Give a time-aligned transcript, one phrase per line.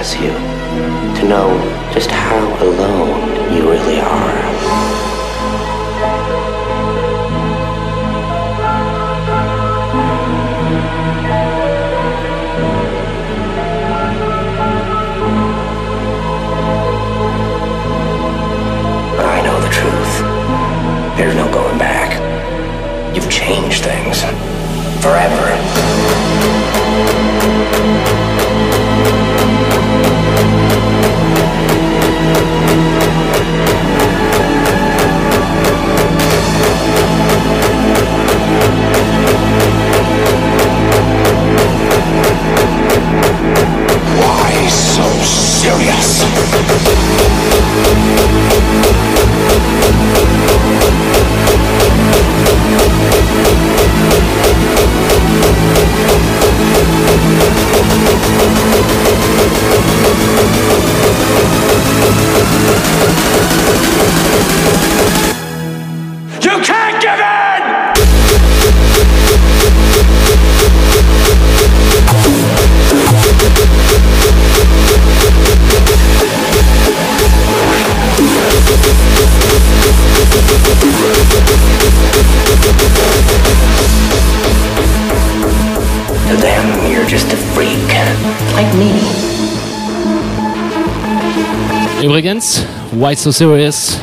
[0.00, 1.50] you, to know
[1.92, 4.40] just how alone you really are.
[19.20, 21.18] I know the truth.
[21.18, 22.16] There's no going back.
[23.14, 24.22] You've changed things.
[25.02, 25.60] Forever.
[44.18, 46.20] Why so serious?
[86.28, 87.76] To them, you're just a freak.
[88.54, 88.92] Like me.
[92.02, 93.98] Übrigens, Why So Serious,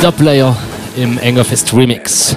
[0.00, 0.56] Tha Playah
[0.96, 2.36] im Angerfist Remix.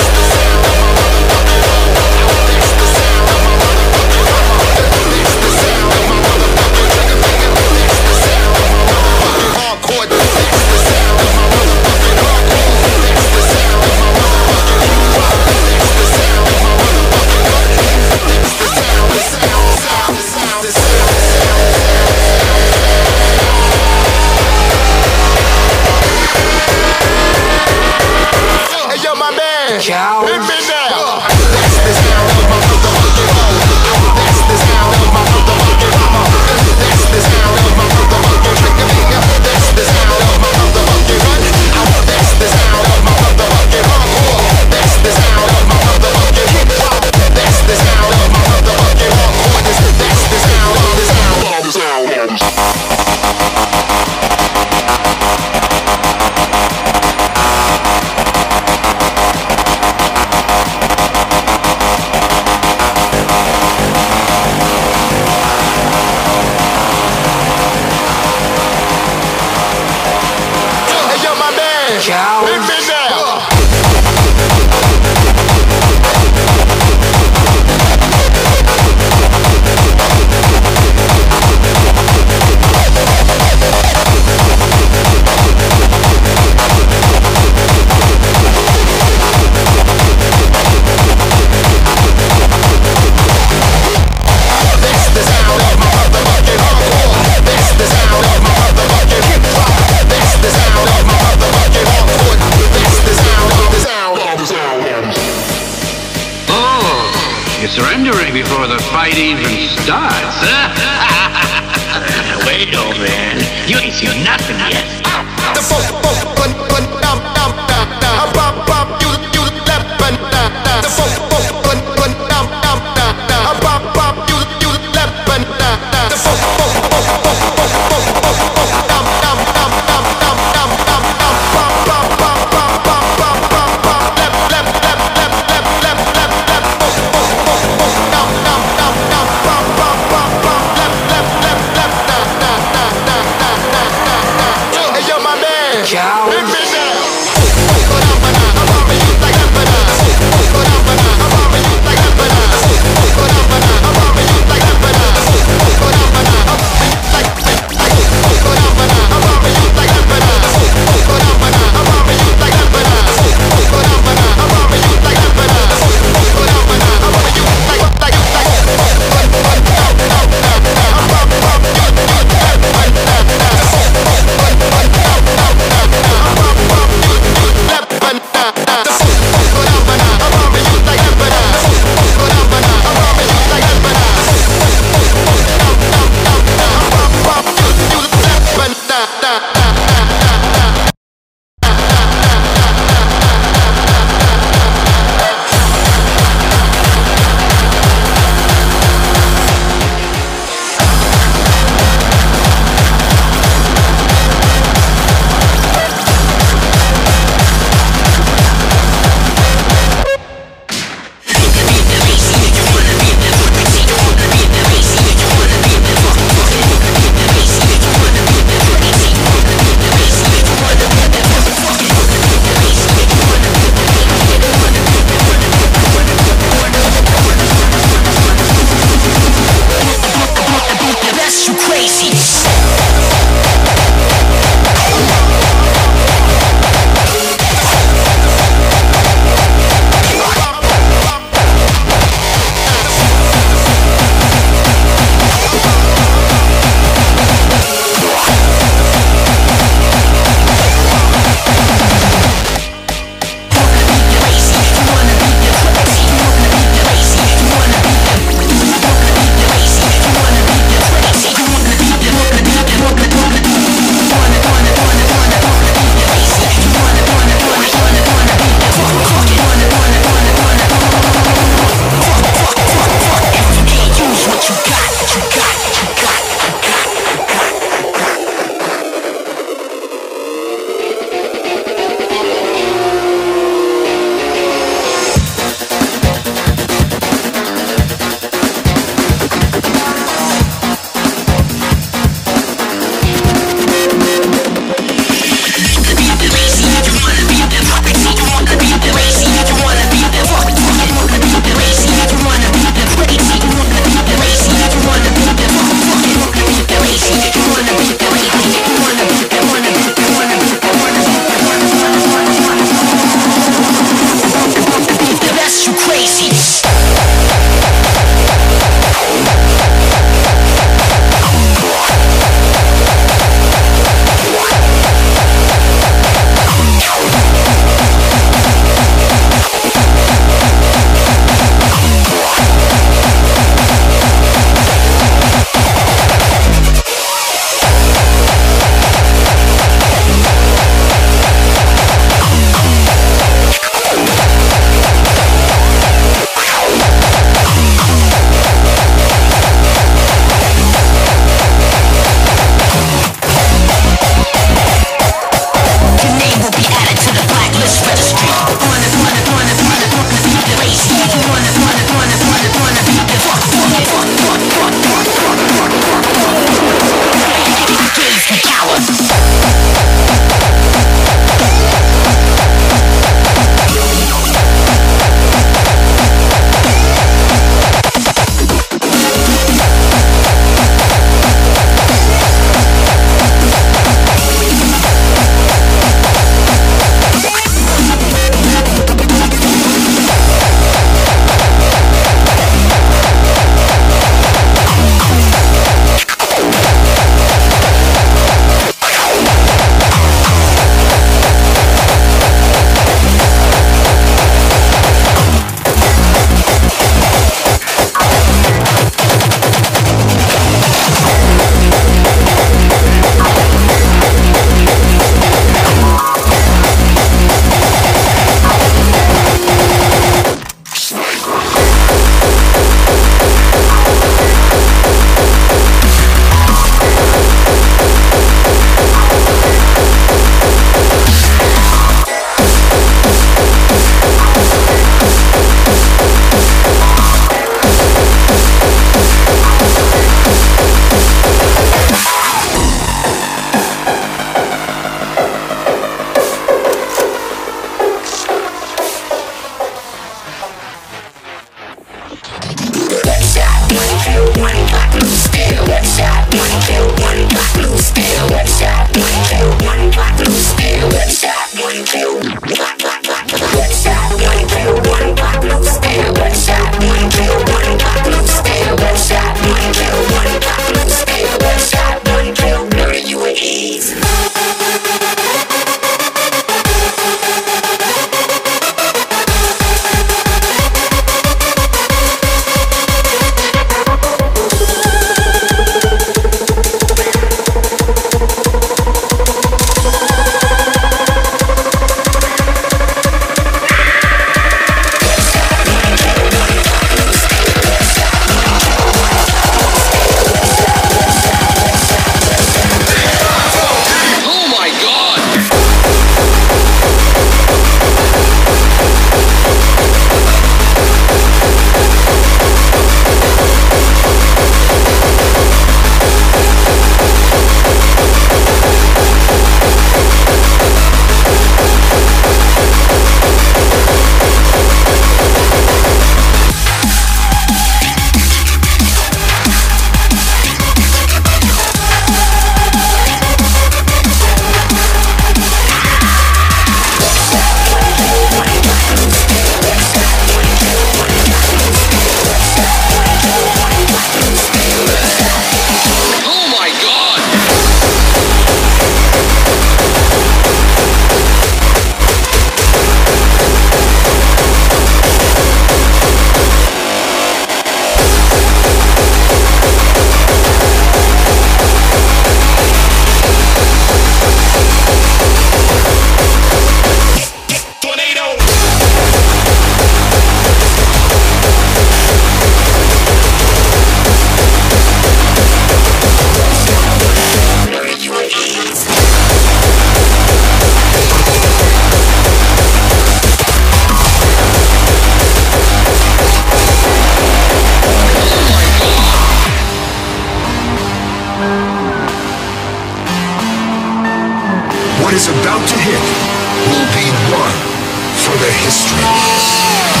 [598.89, 600.00] For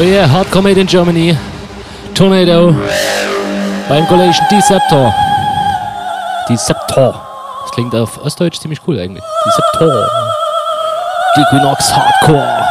[0.00, 1.36] Oh yeah, Hardcore Made in Germany.
[2.14, 2.72] Tornado.
[3.86, 5.12] Beim Collation Deceptor.
[6.48, 7.20] Deceptor.
[7.60, 9.22] Das klingt auf Ostdeutsch ziemlich cool eigentlich.
[9.44, 10.08] Deceptor.
[11.36, 12.69] Equinox Hardcore.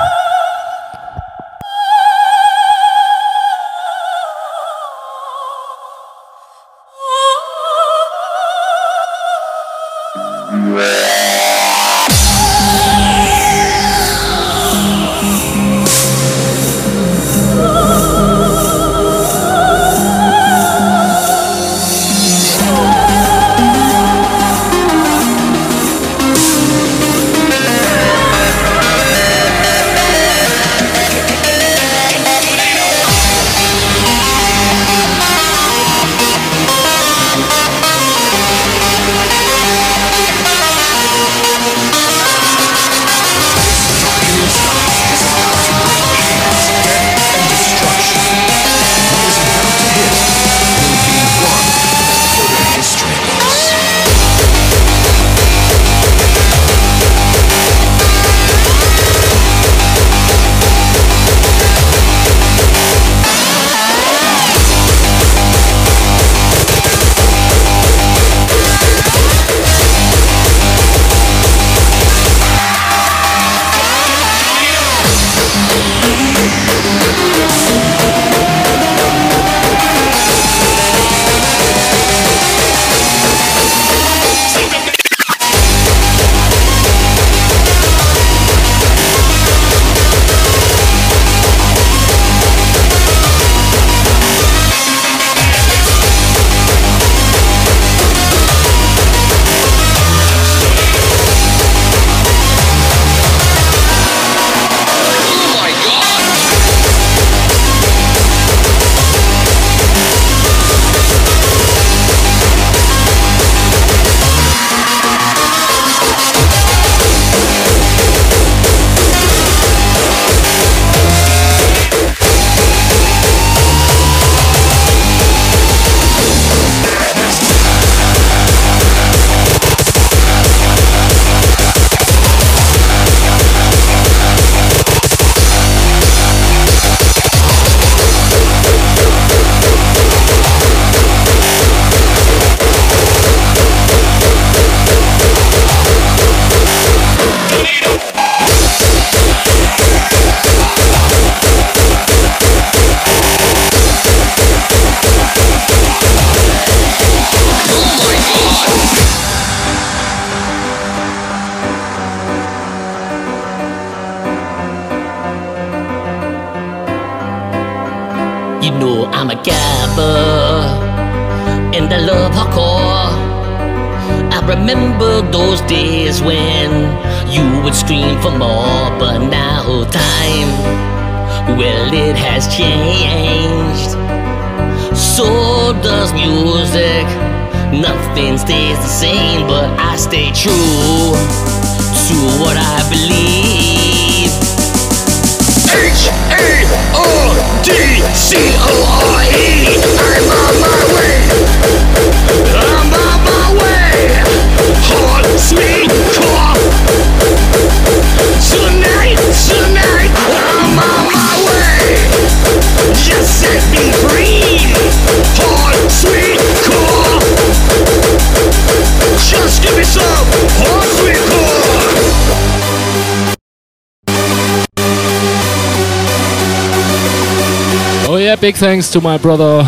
[228.41, 229.65] Big thanks to my brother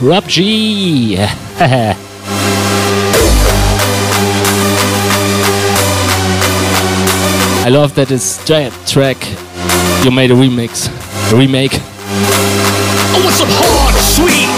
[0.00, 1.18] Rob Gee.
[1.18, 1.94] I
[7.68, 9.18] love that this giant track
[10.04, 10.88] you made a remix,
[11.32, 11.72] a remake.
[11.72, 11.76] Oh,
[13.12, 14.48] I want some hard, sweet,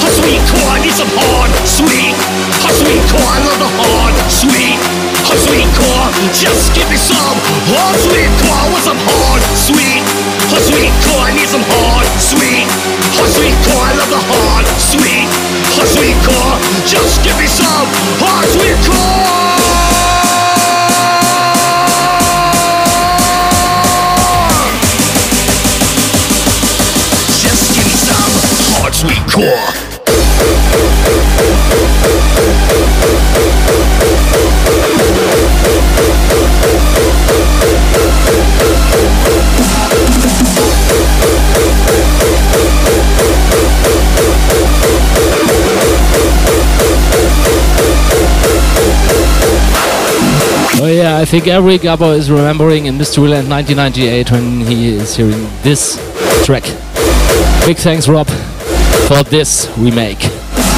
[0.00, 0.72] hot sweet core.
[0.72, 2.16] I need some hard, sweet,
[2.64, 3.20] hot sweet core.
[3.24, 4.76] I love the hard, sweet,
[5.24, 6.08] hot sweet core.
[6.36, 7.36] Just give me some
[7.68, 8.56] hard, sweet core.
[8.60, 10.04] I want some hard, sweet,
[10.52, 11.24] hot sweet core.
[11.24, 12.68] I need some hard, sweet,
[13.28, 13.82] sweet core.
[13.82, 15.28] I love the hard, sweet,
[15.74, 16.56] hot sweet core.
[16.86, 17.88] Just give me some
[18.20, 19.50] hard, sweet core.
[27.40, 28.32] Just give me some
[28.78, 29.79] hard, sweet core.
[50.82, 55.46] Oh yeah, I think every Gabbo is remembering in Mysteryland 1998 when he is hearing
[55.60, 56.00] this
[56.46, 56.62] track.
[57.66, 58.26] Big thanks, Rob,
[59.04, 60.24] for this remake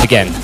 [0.03, 0.35] again.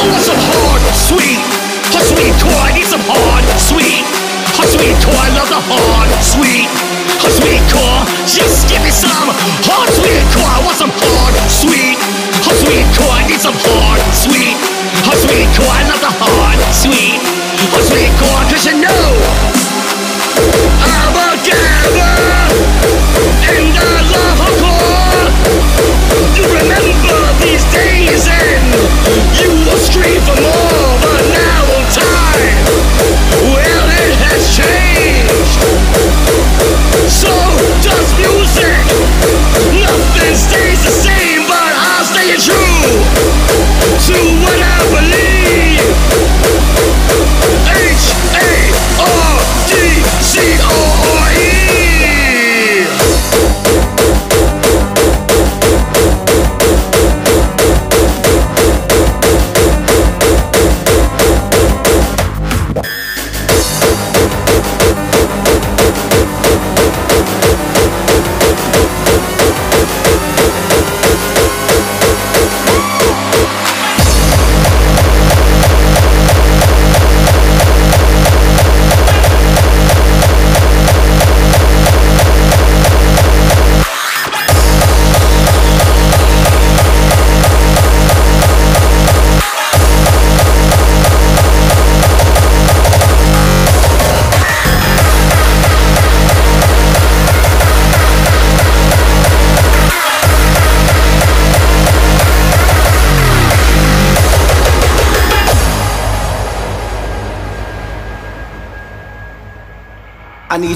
[0.00, 0.16] Oh,
[3.04, 4.08] hard, sweet,
[4.56, 4.96] hot sweet.
[4.96, 6.64] I love the hard, sweet,
[7.20, 7.87] hot sweet core.
[8.48, 9.28] Just give me some
[9.68, 10.48] hard, sweet core.
[10.48, 12.00] I want some hard, sweet,
[12.40, 13.12] hot sweet core.
[13.12, 14.56] I need some hard, sweet,
[15.04, 15.52] hot sweet.
[15.52, 17.20] I love the hard, sweet,
[17.68, 18.40] hot sweet core.
[18.48, 19.04] Cause you know
[20.80, 22.24] I'm a gambler
[23.52, 25.28] and I love hardcore.
[26.32, 28.64] You remember these days and
[29.36, 30.67] you will scream for more,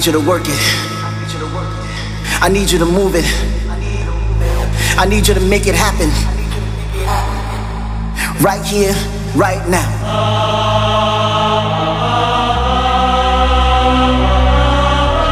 [0.03, 0.59] need you to work it.
[2.41, 3.23] I need you to move it.
[4.99, 6.09] I need you to make it happen.
[8.43, 8.91] Right here,
[9.33, 9.87] right now.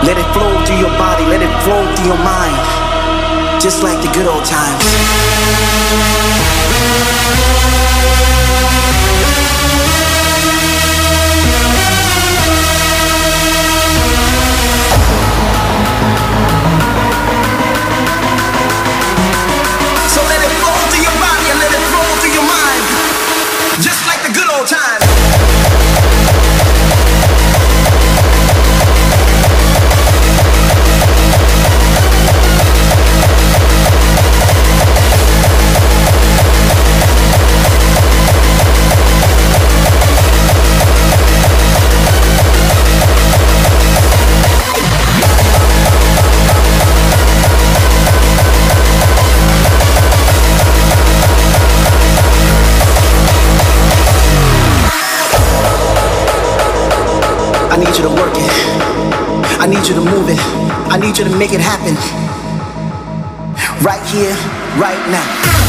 [0.05, 3.61] Let it flow through your body, let it flow through your mind.
[3.61, 5.30] Just like the good old times.
[59.91, 60.39] You to move it.
[60.89, 61.95] I need you to make it happen.
[63.83, 64.35] Right here,
[64.79, 65.60] right now.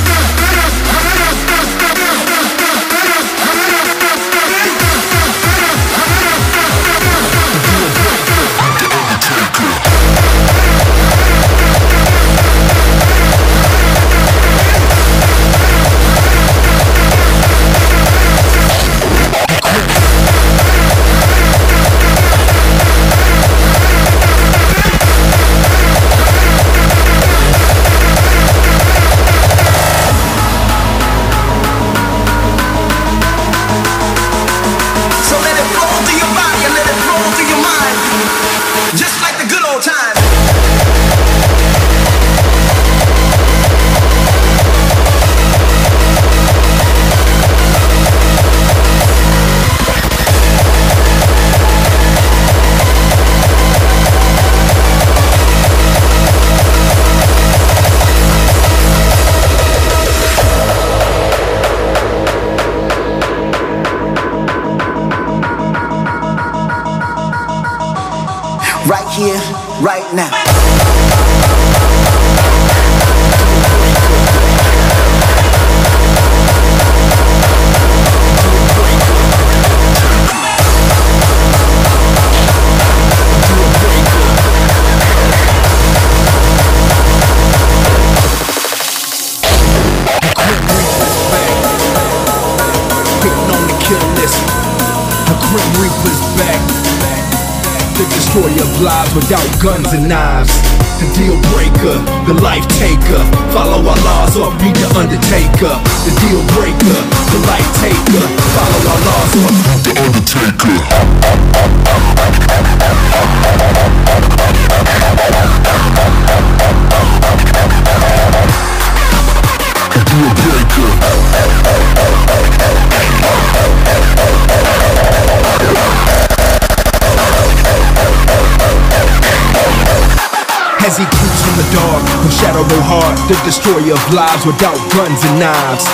[134.42, 135.84] Lives without guns and knives.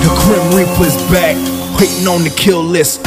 [0.00, 1.36] The Grim Reaper's back,
[1.80, 3.03] waiting on the kill list.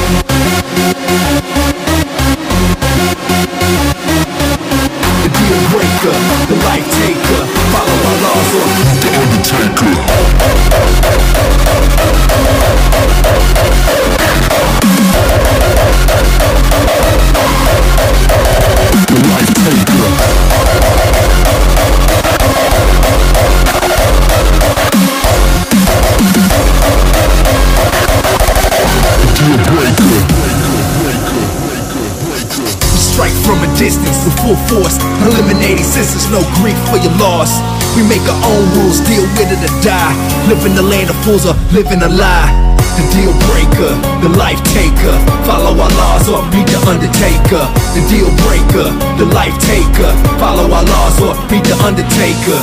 [34.28, 37.63] With full force, eliminating senses, no grief for your loss.
[37.96, 40.12] We make our own rules, deal with it or die.
[40.52, 42.52] Live in the land of fools or live in a lie.
[43.00, 45.16] The deal breaker, the life taker.
[45.48, 47.63] Follow our laws or meet the undertaker.
[47.96, 50.12] The deal breaker, the life taker.
[50.44, 52.60] Follow our laws or meet the undertaker.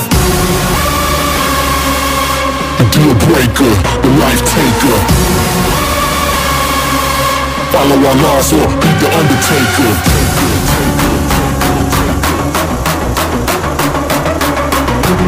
[2.77, 3.73] The deal breaker,
[4.05, 4.97] the life taker.
[7.73, 10.74] Follow our laws or meet the undertaker.
[15.05, 15.21] Follow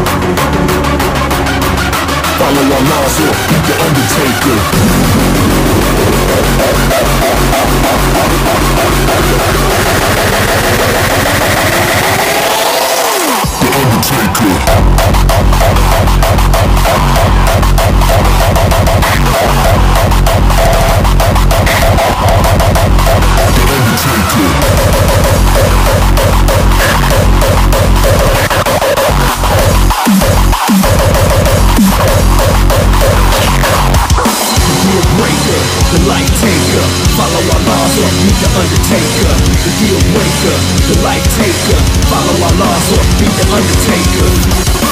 [2.65, 4.57] our or meet the undertaker.
[13.59, 14.53] The undertaker.
[23.53, 24.49] The undertaker.
[35.91, 36.85] The light taker.
[37.15, 39.33] Follow our laws or meet the undertaker.
[39.63, 40.55] The deal breaker,
[40.91, 41.79] the life taker.
[42.11, 44.86] Follow our laws or meet the undertaker.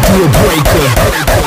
[0.00, 1.41] Deal breaker.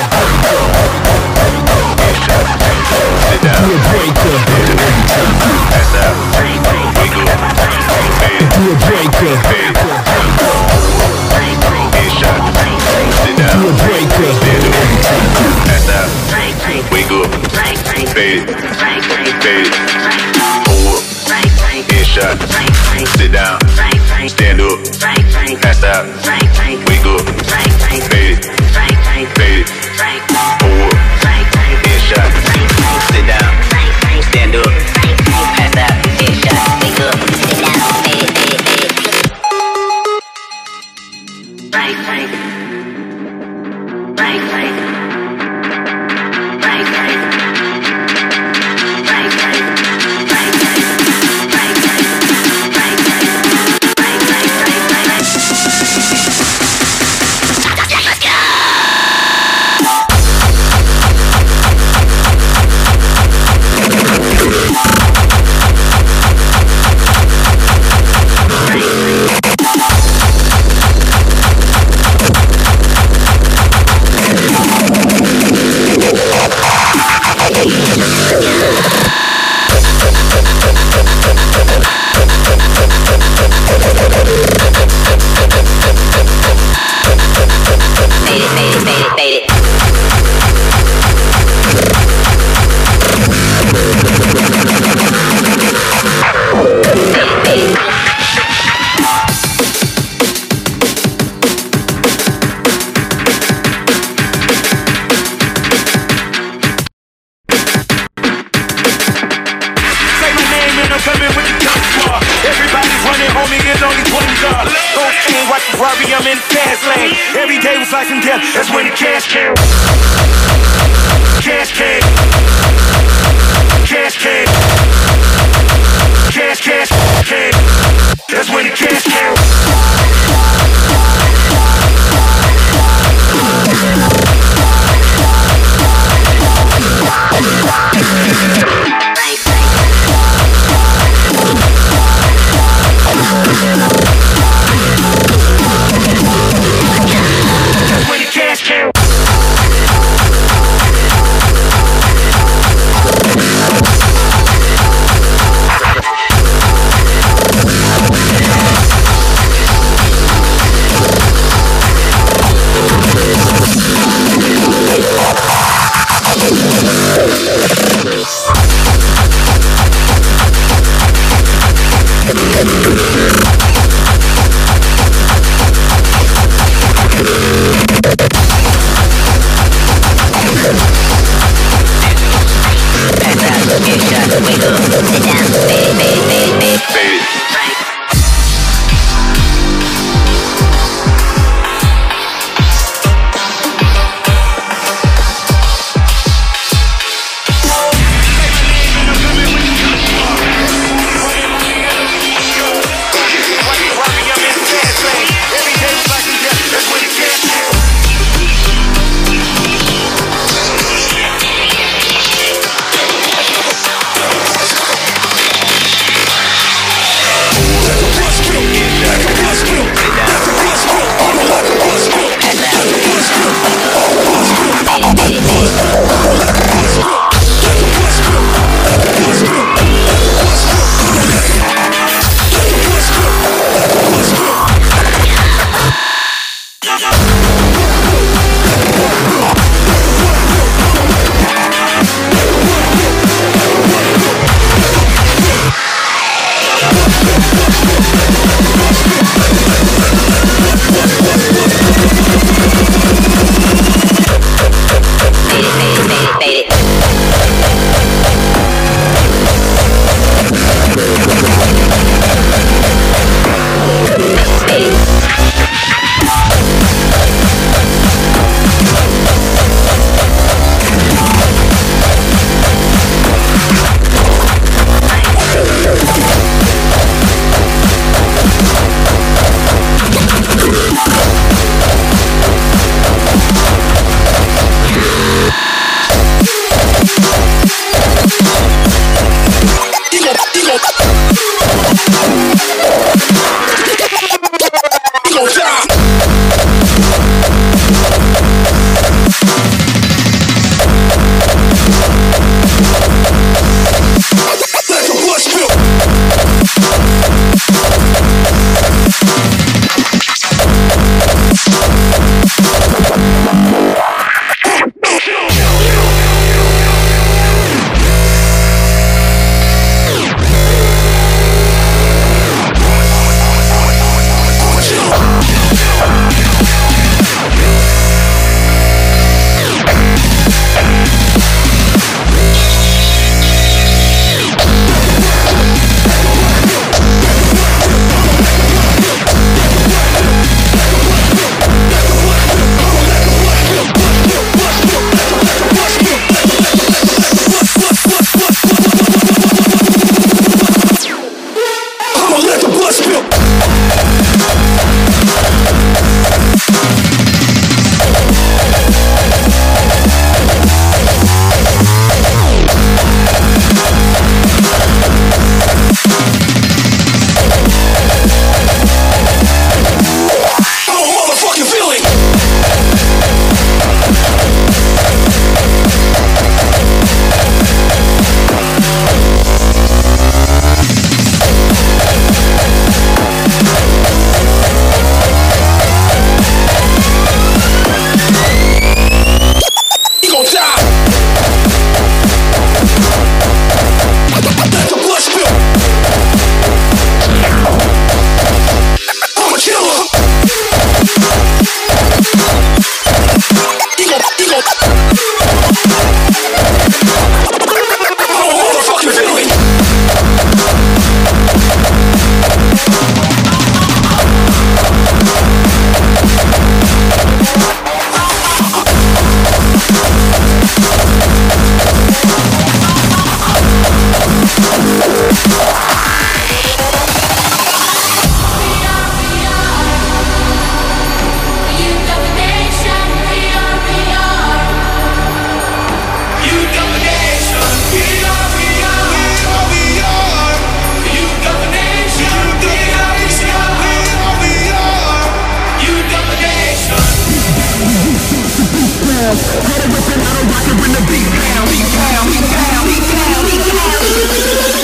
[449.36, 454.04] A the beat pound, beat pound, beat pound, beat pound, beat pound.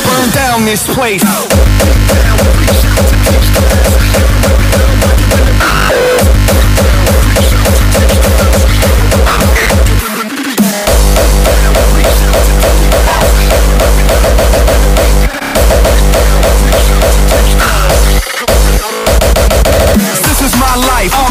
[0.06, 1.24] Burn down this place.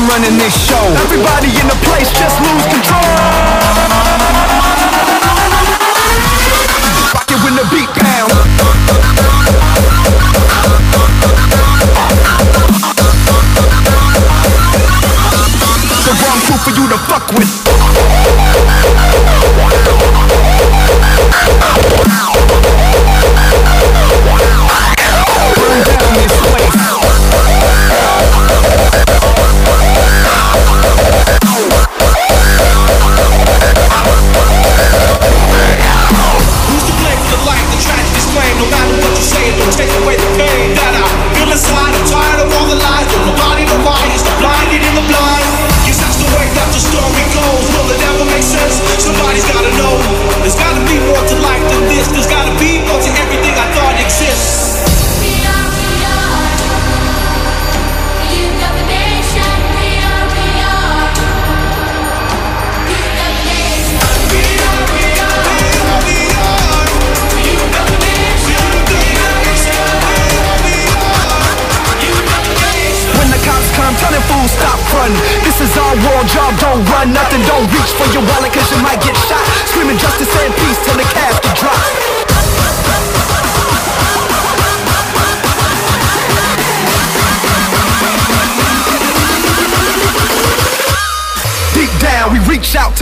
[0.00, 0.80] I'm running this show.
[1.04, 3.04] Everybody in the place just lose control.
[7.12, 8.30] Rock it when the beat down.
[16.06, 17.60] The wrong crew for you to fuck with.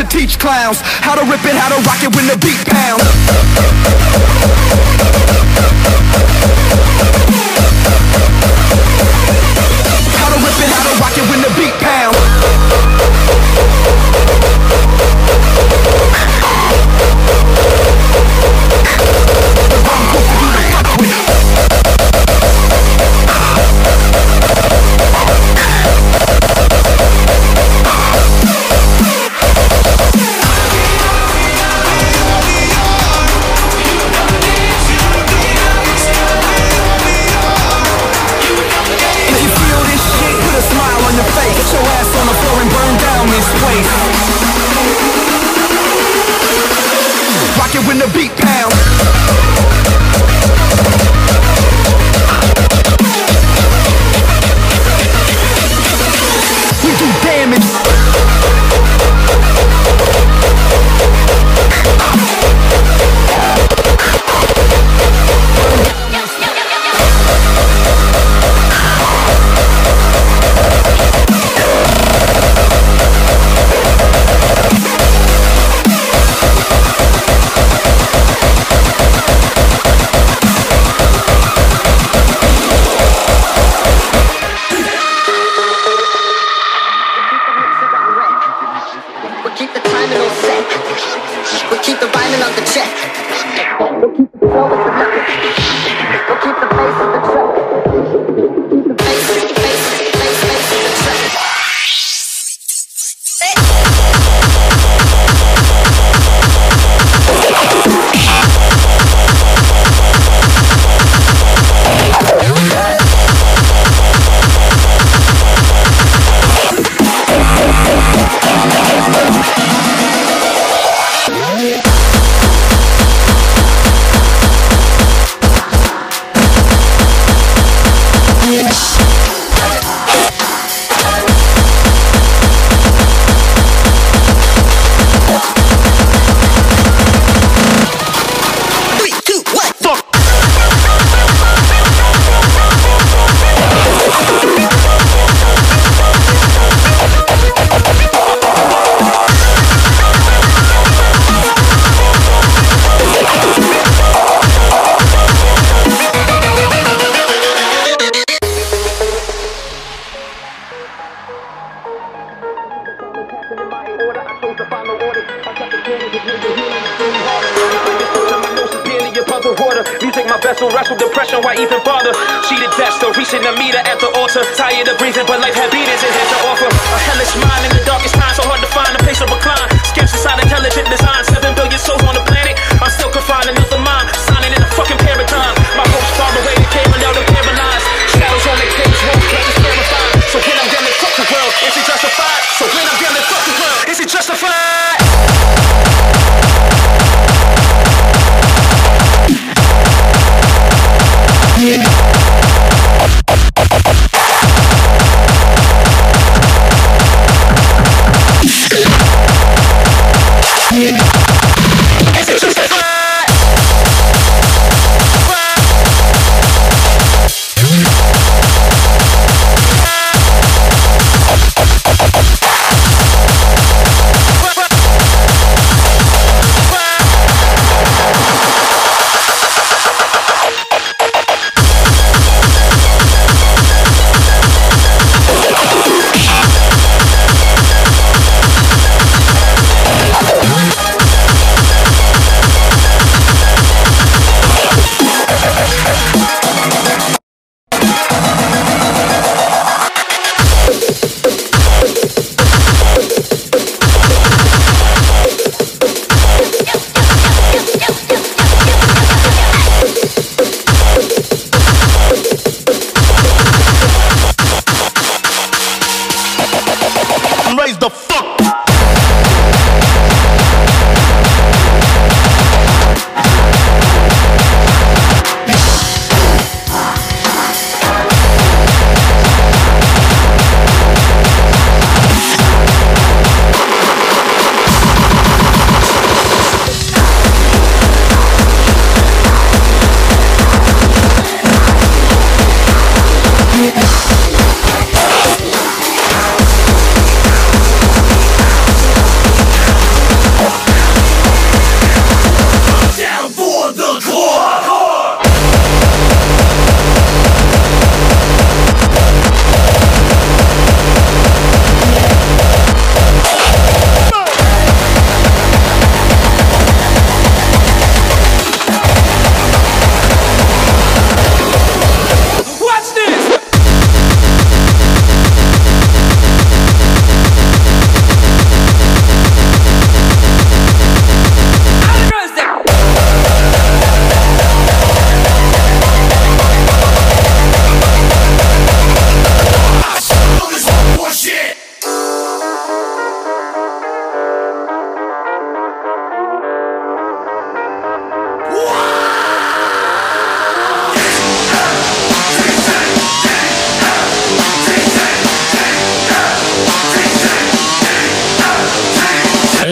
[0.08, 4.37] teach clowns How to rip it, how to rock it when the beat pounds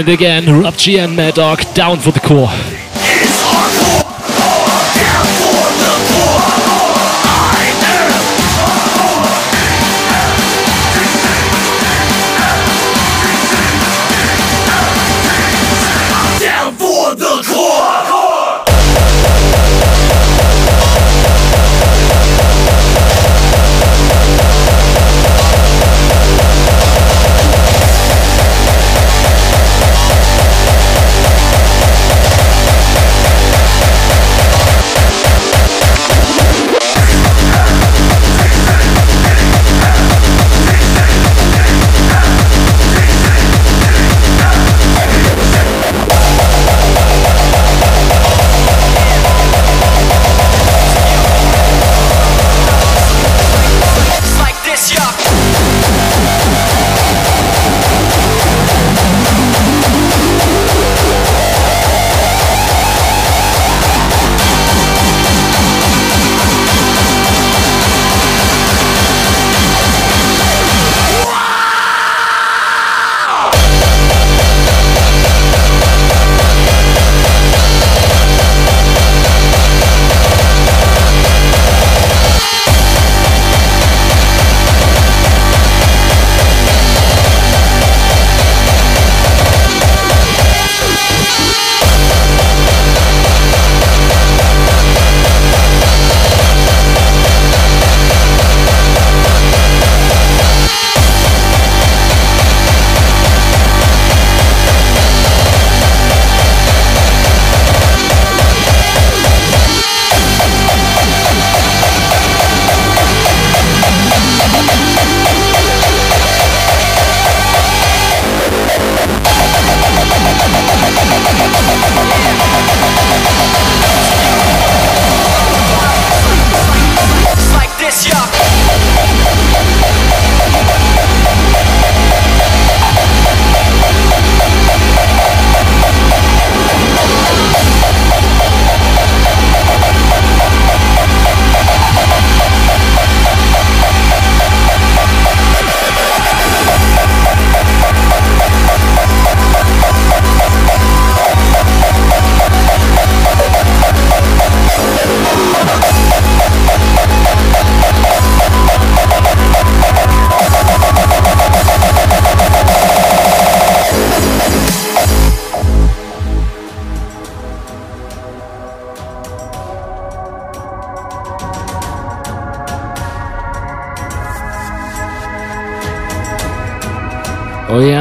[0.06, 2.75] And again, Rob and Mad Dog down for the core.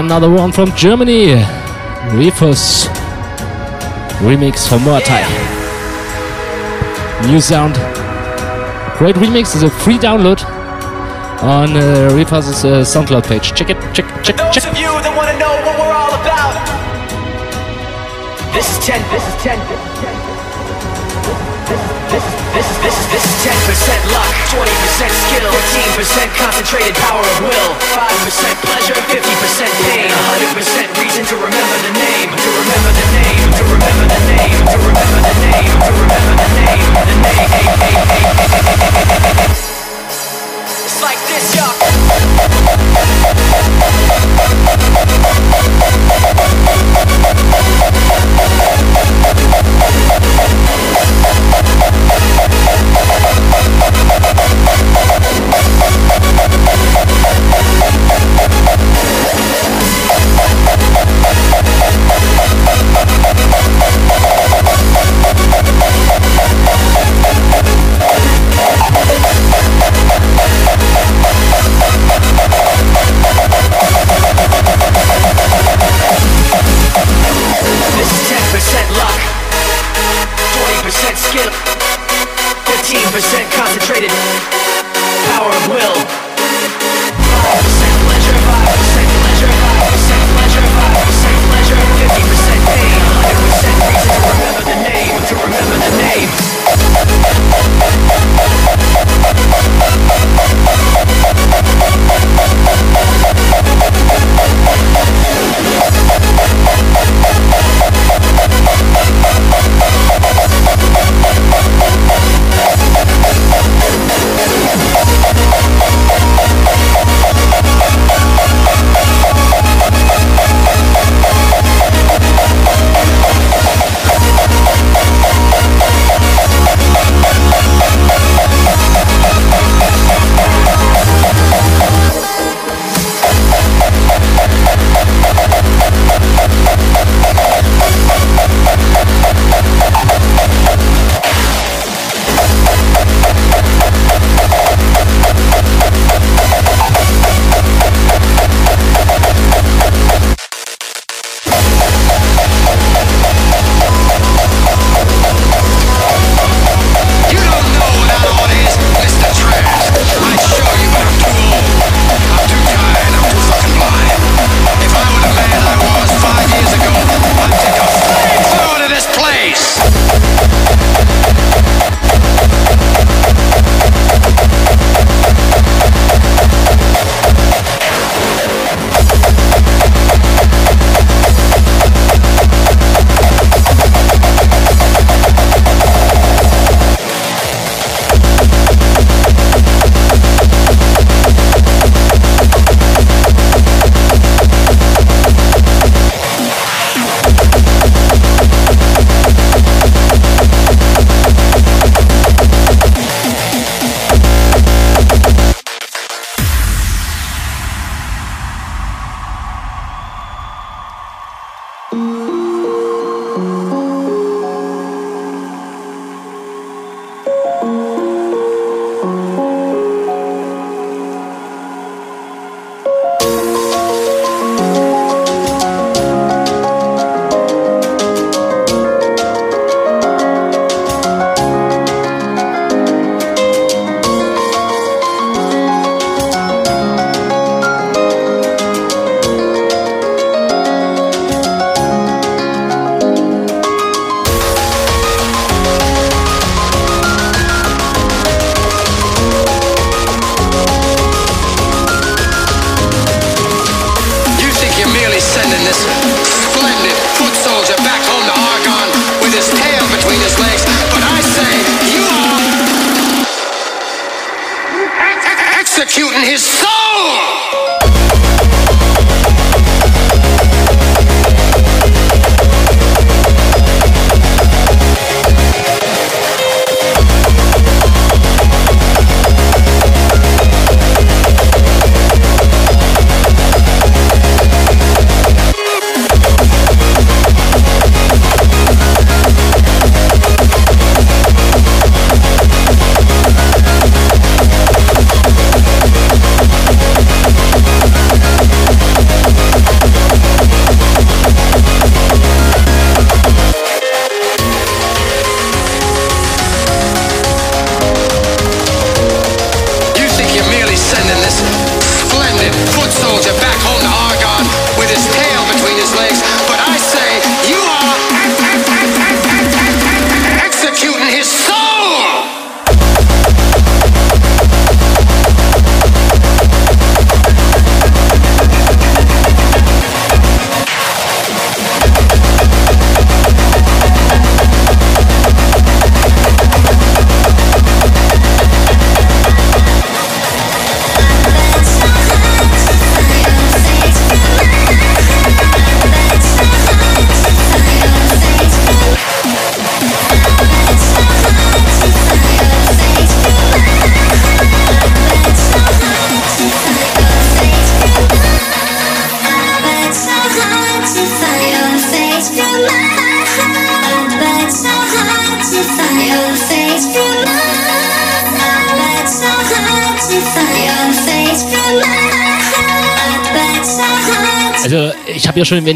[0.06, 1.34] Another one from Germany.
[2.14, 2.86] Re-Fuzz
[4.22, 5.26] remix for Maotaii.
[7.28, 7.74] New sound.
[9.00, 10.46] Great remix is a free download
[11.42, 13.52] on uh, Re-Fuzz' uh, SoundCloud page.
[13.58, 14.72] Check it, check, check, Those check.
[14.72, 16.54] of you that want to know what we're all about.
[18.54, 20.14] This is 10, this is 10, this is 10.
[21.66, 23.54] This is, this is, this is, this is 10%
[24.14, 24.66] luck, 20%
[25.10, 31.94] skill, 15% concentrated power of will, 5% pleasure, 50% pain, 100% reason to remember the
[31.94, 36.34] name, to remember the name, to remember the name, to remember the name, to remember
[36.40, 37.46] the name, the name.
[40.86, 41.74] It's like this, y'all.
[77.96, 79.20] This is 10% luck,
[80.84, 81.50] 20% skill,
[82.66, 84.65] 15% concentrated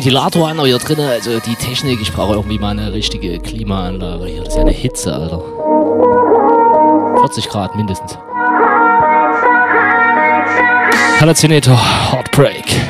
[0.10, 4.26] Ventilator an, hier drin, also die Technik, ich brauche irgendwie mal eine richtige Klimaanlage.
[4.26, 5.40] Hier, ist ja eine Hitze, Alter.
[7.20, 8.18] 40 Grad mindestens.
[11.20, 11.78] Hallucinator,
[12.12, 12.89] Heartbreak.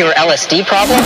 [0.00, 0.98] Your LSD problem?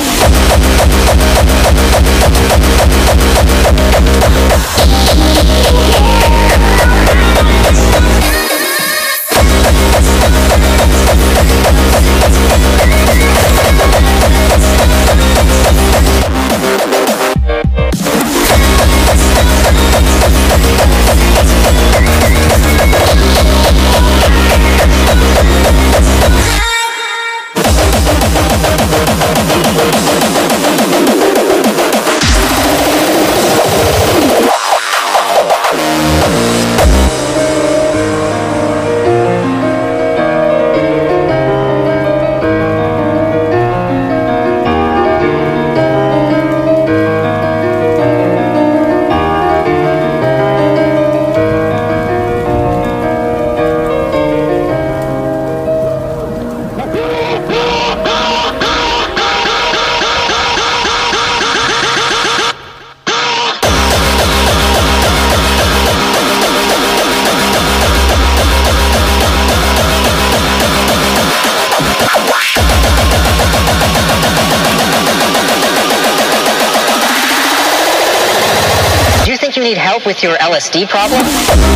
[80.54, 81.73] LSD problem?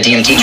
[0.00, 0.39] DMT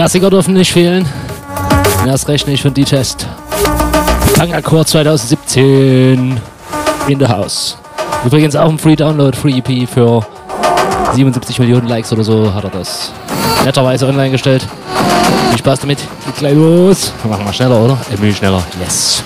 [0.00, 1.06] Klassiker dürfen nicht fehlen.
[2.06, 3.26] Das rechne ich von D-Test.
[4.34, 6.40] Fangakkord 2017
[7.06, 7.76] in the House.
[8.24, 10.24] Übrigens auch ein Free Download, Free EP für
[11.12, 13.12] 77 Millionen Likes oder so hat er das
[13.62, 14.66] netterweise online gestellt.
[15.50, 15.98] Viel Spaß damit.
[15.98, 17.12] Geht gleich los.
[17.28, 17.98] Machen wir schneller, oder?
[18.10, 18.62] Emil schneller.
[18.82, 19.22] Yes.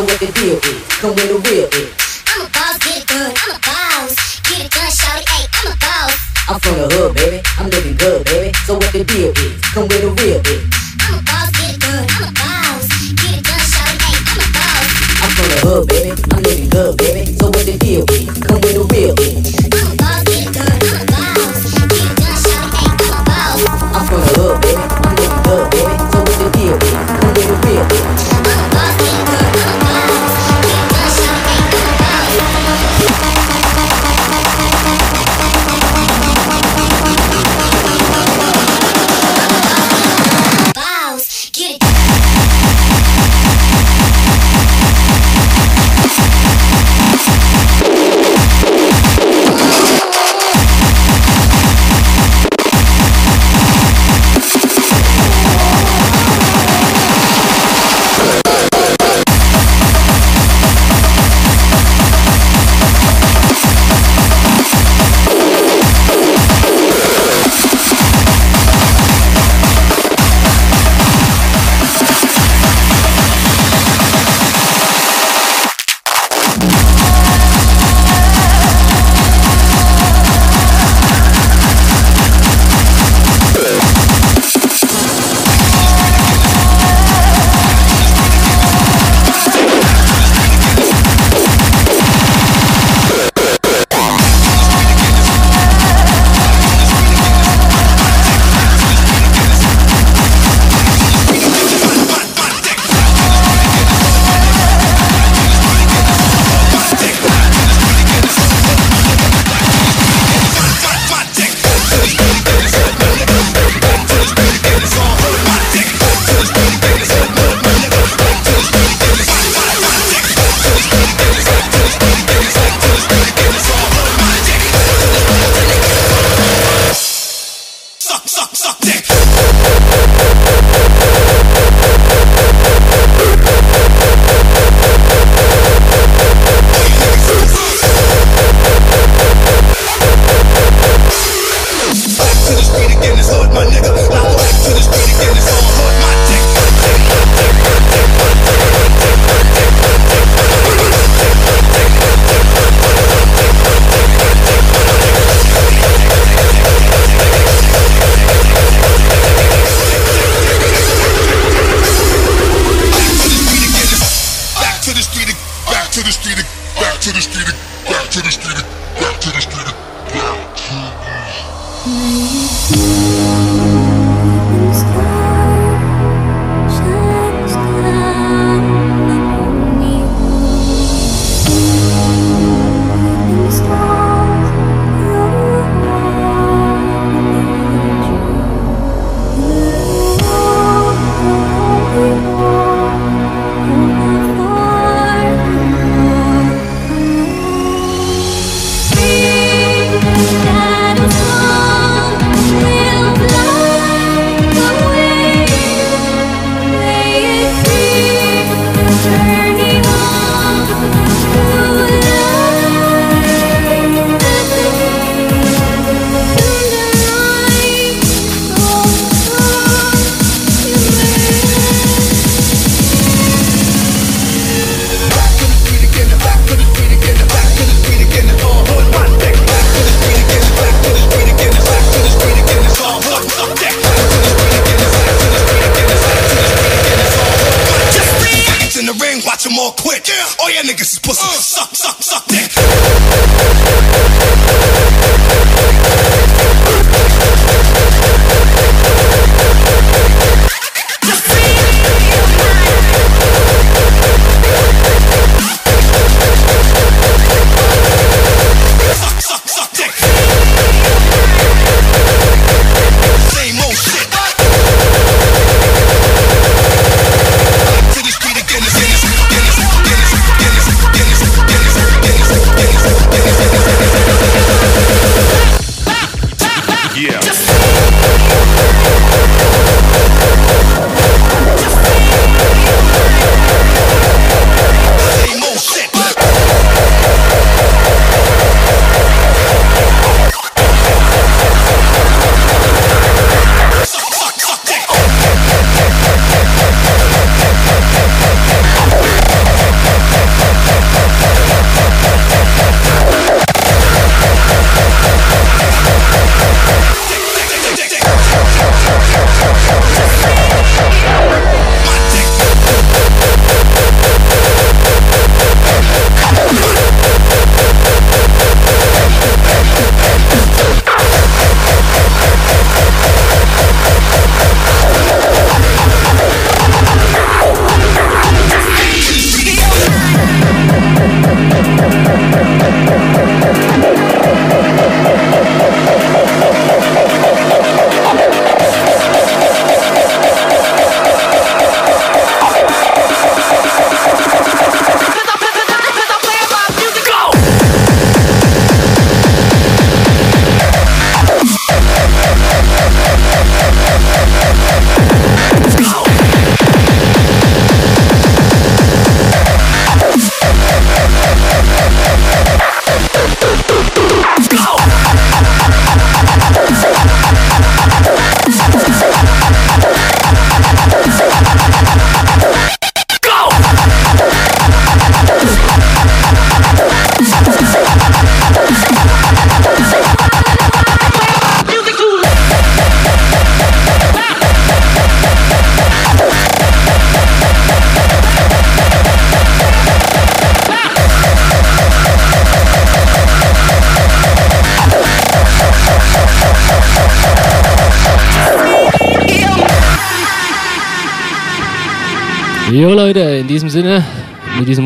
[0.00, 1.99] come with the deal is, come with the real.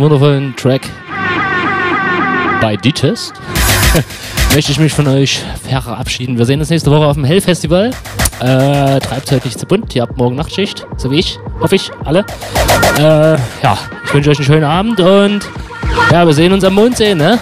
[0.05, 0.83] Wundervollen Track
[2.61, 3.33] bei Ditest,
[4.55, 6.37] möchte ich mich von euch verabschieden.
[6.37, 7.91] Wir sehen uns nächste Woche auf dem Hell-Festival.
[8.41, 9.97] Äh, treibt heute nicht zu bunt.
[9.97, 11.39] Ihr habt morgen Nachtschicht, so wie ich.
[11.59, 12.27] Hoffe ich, alle.
[12.99, 15.41] Äh, ja, ich wünsche euch einen schönen Abend und
[16.11, 17.39] ja, wir sehen uns am Mondsee, ne?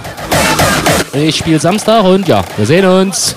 [1.15, 3.35] Ich spiele Samstag und ja, wir sehen uns.